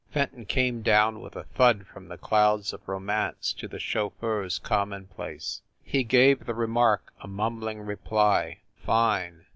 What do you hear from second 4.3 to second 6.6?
s commonplace. He gave the